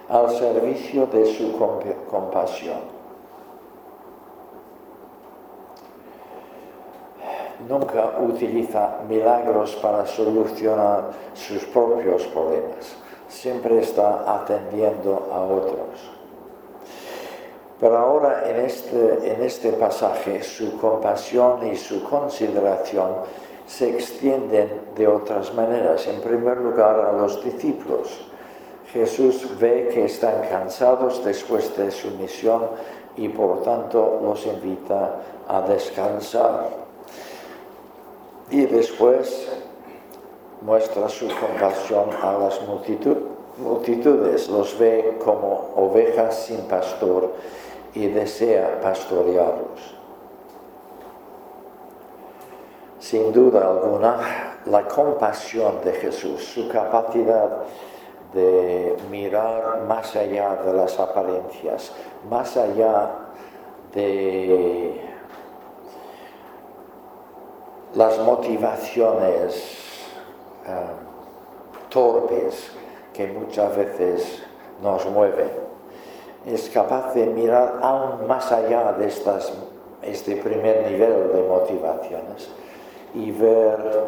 [0.10, 1.57] al servicio de su
[2.10, 2.99] compasión.
[7.68, 12.95] nunca utiliza milagros para solucionar sus propios problemas,
[13.28, 16.12] siempre está atendiendo a otros.
[17.80, 23.10] Pero ahora en este, en este pasaje su compasión y su consideración
[23.66, 26.05] se extienden de otras maneras.
[26.07, 28.28] En primer lugar a los discípulos.
[28.94, 32.68] Jesús ve que están cansados después de su misión
[33.16, 35.16] y por tanto los invita
[35.48, 36.70] a descansar
[38.50, 39.48] y después
[40.62, 47.34] muestra su compasión a las multitudes, los ve como ovejas sin pastor
[47.94, 49.96] y desea pastorearlos.
[53.00, 57.50] Sin duda alguna, la compasión de Jesús, su capacidad
[58.34, 61.91] de mirar más allá de las apariencias,
[62.30, 63.09] más allá
[63.93, 65.01] de
[67.95, 69.77] las motivaciones
[70.67, 70.71] eh,
[71.89, 72.71] torpes
[73.13, 74.43] que muchas veces
[74.82, 75.49] nos mueven.
[76.45, 79.51] Es capaz de mirar aún más allá de estas,
[80.03, 82.49] este primer nivel de motivaciones
[83.13, 84.03] y ver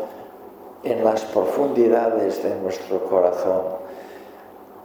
[0.83, 3.80] en las profundidades de nuestro corazón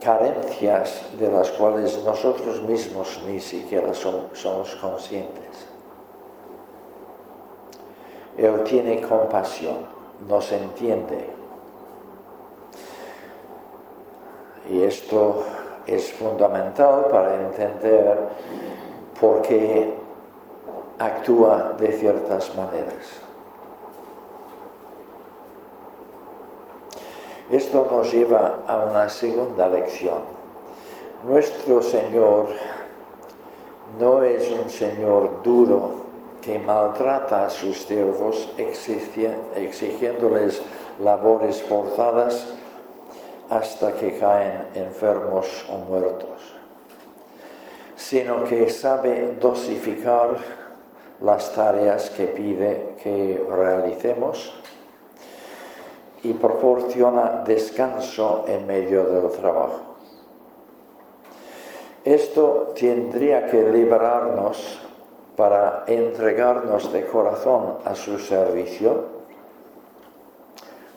[0.00, 5.66] carencias de las cuales nosotros mismos ni siquiera somos conscientes.
[8.36, 9.86] Él tiene compasión,
[10.28, 11.30] nos entiende.
[14.68, 15.44] Y esto
[15.86, 18.18] es fundamental para entender
[19.18, 19.94] por qué
[20.98, 23.25] actúa de ciertas maneras.
[27.50, 30.18] Esto nos lleva a una segunda lección.
[31.24, 32.48] Nuestro Señor
[34.00, 36.06] no es un Señor duro
[36.42, 40.60] que maltrata a sus siervos exigiéndoles
[41.00, 42.48] labores forzadas
[43.48, 46.52] hasta que caen enfermos o muertos,
[47.94, 50.30] sino que sabe dosificar
[51.20, 54.52] las tareas que pide que realicemos
[56.26, 59.80] y proporciona descanso en medio del trabajo.
[62.04, 64.80] Esto tendría que liberarnos
[65.36, 69.04] para entregarnos de corazón a su servicio,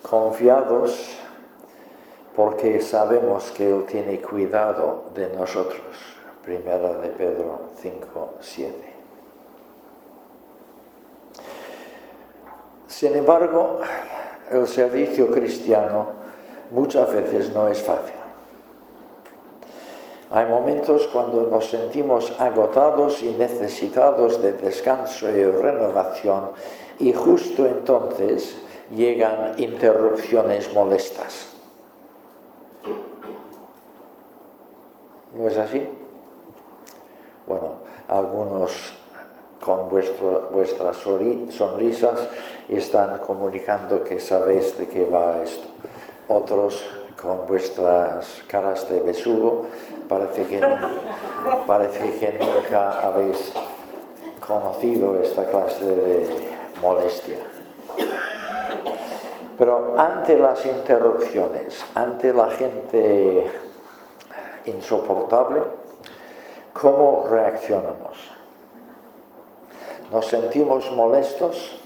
[0.02, 1.16] confiados
[2.34, 5.82] porque sabemos que Él tiene cuidado de nosotros.
[6.42, 8.74] Primera de Pedro 5, 7.
[12.88, 13.80] Sin embargo,
[14.50, 16.08] el servicio cristiano
[16.70, 18.14] muchas veces no es fácil.
[20.30, 26.50] Hay momentos cuando nos sentimos agotados y necesitados de descanso y renovación
[27.00, 28.56] y justo entonces
[28.94, 31.48] llegan interrupciones molestas.
[35.36, 35.88] ¿No es así?
[37.46, 37.74] Bueno,
[38.06, 38.99] algunos
[39.64, 42.28] con vuestras sonrisas
[42.68, 45.68] están comunicando que sabéis de qué va esto.
[46.28, 46.82] Otros
[47.20, 49.66] con vuestras caras de besugo,
[50.08, 50.60] parece que,
[51.66, 53.52] parece que nunca habéis
[54.46, 56.28] conocido esta clase de
[56.80, 57.36] molestia.
[59.58, 63.44] Pero ante las interrupciones, ante la gente
[64.64, 65.60] insoportable,
[66.72, 68.39] ¿cómo reaccionamos?
[70.10, 71.80] ¿Nos sentimos molestos?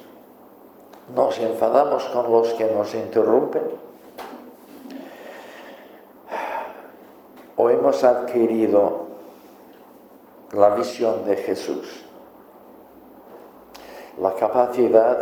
[1.14, 3.62] ¿Nos enfadamos con los que nos interrumpen?
[7.56, 9.06] o hemos adquirido
[10.52, 12.04] la visión de Jesús,
[14.20, 15.18] la capacidad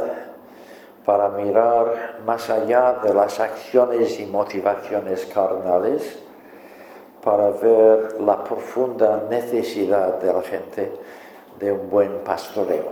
[1.04, 6.18] para mirar más allá de las acciones y motivaciones carnales,
[7.22, 10.92] para ver la profunda necesidad de la gente
[11.62, 12.90] de un buen pastoreo.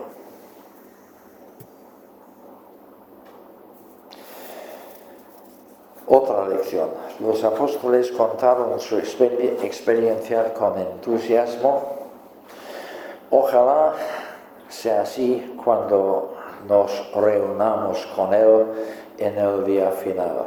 [6.06, 6.90] Otra lección.
[7.18, 11.82] Los apóstoles contaron su experiencia con entusiasmo.
[13.30, 13.94] Ojalá
[14.68, 16.36] sea así cuando
[16.68, 18.66] nos reunamos con Él
[19.18, 20.46] en el día final.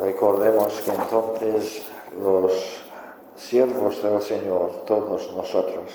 [0.00, 1.82] Recordemos que entonces
[2.22, 2.79] los
[3.40, 5.90] siervos del Señor, todos nosotros,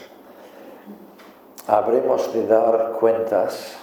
[1.68, 3.78] habremos de dar cuentas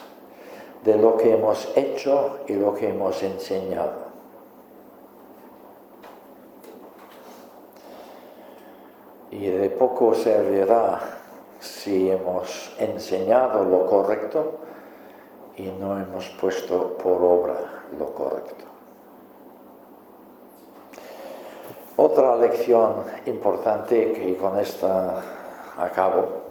[0.85, 4.03] de lo que hemos hecho y lo que hemos enseñado.
[9.31, 11.01] Y de poco servirá
[11.61, 14.59] si hemos enseñado lo correcto
[15.57, 18.72] y no hemos puesto por obra lo correcto.
[22.13, 25.23] Otra lección importante que con esta
[25.79, 26.43] acabo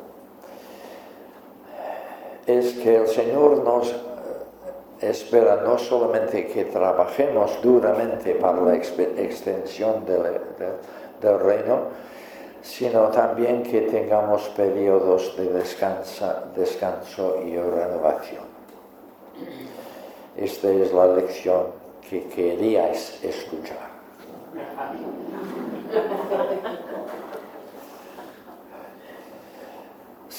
[2.47, 3.93] es que el Señor nos
[4.99, 11.77] espera no solamente que trabajemos duramente para la extensión del, reino,
[12.63, 15.45] sino también que tengamos periodos de
[16.55, 18.45] descanso y renovación.
[20.35, 21.67] Esta es la lección
[22.09, 23.91] que queríais escuchar.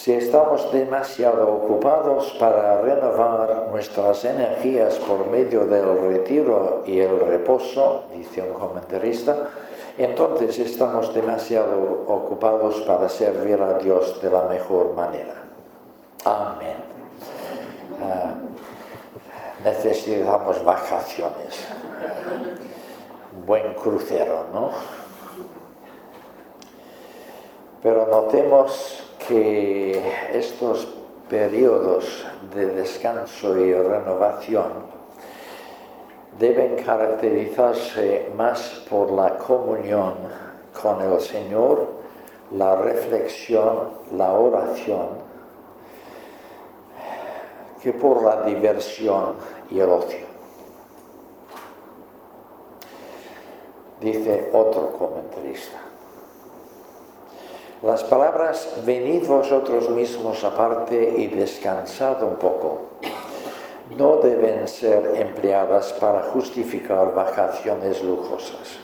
[0.03, 8.03] Si estamos demasiado ocupados para renovar nuestras energías por medio del retiro y el reposo,
[8.13, 9.51] dice un comentarista,
[9.97, 15.37] entonces estamos demasiado ocupados para servir a Dios de la mejor manera.
[16.25, 16.79] Amén.
[18.03, 18.35] Ah,
[19.63, 21.65] necesitamos vacaciones.
[23.47, 24.71] buen crucero, ¿no?
[27.81, 30.03] Pero notemos que
[30.33, 30.89] estos
[31.29, 34.71] periodos de descanso y renovación
[36.39, 40.15] deben caracterizarse más por la comunión
[40.81, 41.89] con el Señor,
[42.53, 45.09] la reflexión, la oración,
[47.83, 49.35] que por la diversión
[49.71, 50.27] y el ocio.
[54.01, 55.92] Dice otro comentarista.
[57.83, 62.93] Las palabras venid vosotros mismos aparte y descansad un poco
[63.97, 68.79] no deben ser empleadas para justificar vacaciones lujosas.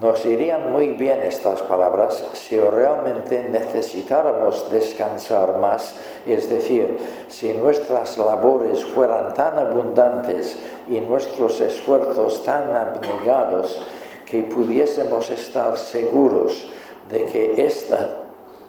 [0.00, 5.94] Nos irían muy bien estas palabras si realmente necesitáramos descansar más,
[6.26, 13.80] es decir, si nuestras labores fueran tan abundantes y nuestros esfuerzos tan abnegados
[14.26, 16.68] que pudiésemos estar seguros
[17.08, 18.24] de que esta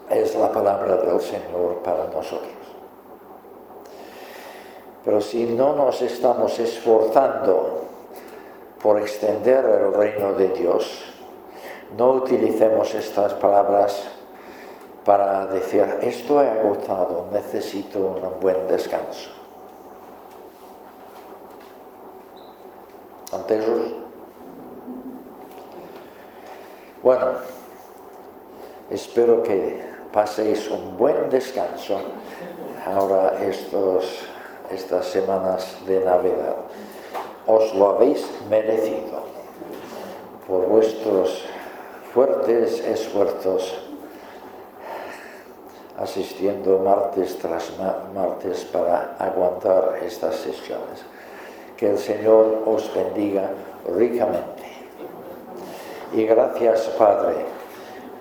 [0.10, 2.52] es la palabra del Señor para nosotros.
[5.04, 7.84] Pero si no nos estamos esforzando
[8.82, 11.04] por extender el reino de Dios,
[11.98, 14.04] no utilicemos estas palabras
[15.06, 19.30] para decir, estoy agotado, necesito un buen descanso.
[23.32, 23.62] Ante
[27.02, 27.57] bueno,
[28.90, 29.82] espero que
[30.12, 32.00] paséis un buen descanso
[32.86, 34.24] ahora estos,
[34.72, 36.56] estas semanas de Navidad.
[37.46, 39.24] Os lo habéis merecido
[40.48, 41.44] por vuestros
[42.14, 43.88] fuertes esfuerzos
[45.98, 47.72] asistiendo martes tras
[48.14, 51.04] martes para aguantar estas sesiones.
[51.76, 53.50] Que el Señor os bendiga
[53.96, 54.64] ricamente.
[56.14, 57.46] Y gracias, Padre,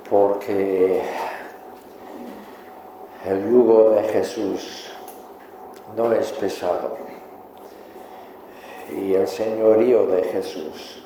[0.08, 1.02] porque
[3.24, 4.92] el yugo de Jesús
[5.96, 6.96] no es pesado
[8.90, 11.02] y el señorío de Jesús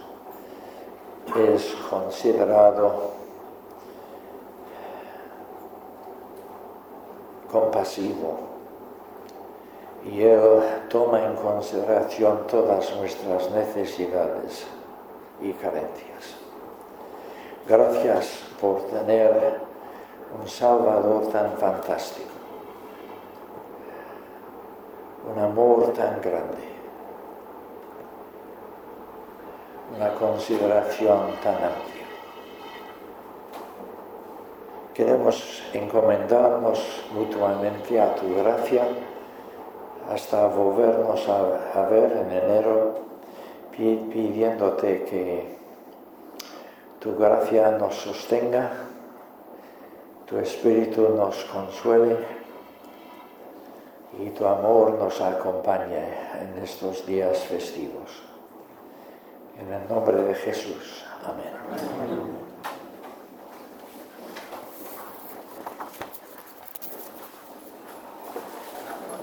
[1.37, 3.13] es considerado
[7.51, 8.39] compasivo
[10.05, 14.67] y Él toma en consideración todas nuestras necesidades
[15.41, 16.40] y carencias.
[17.71, 19.61] Gracias por tener
[20.37, 22.27] un Salvador tan fantástico,
[25.33, 26.65] un amor tan grande,
[29.97, 32.07] una consideración tan amplia.
[34.93, 38.83] Queremos encomendarnos mutuamente a tu gracia
[40.13, 42.95] hasta volvernos a, ver en enero
[43.77, 45.60] pidiéndote que
[47.01, 48.71] tu gracia nos sostenga,
[50.27, 52.17] tu espíritu nos consuele
[54.19, 56.05] y tu amor nos acompañe
[56.41, 58.23] en estos días festivos.
[59.59, 61.05] En el nombre de Jesús.
[61.25, 62.50] Amén.